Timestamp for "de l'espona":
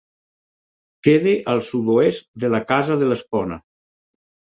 3.03-3.59